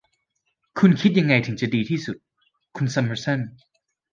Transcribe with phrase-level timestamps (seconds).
[0.79, 2.17] คุณคิดยังไงถึงจะดีที่สุด
[2.77, 3.39] คุณซัมเมอร์สัน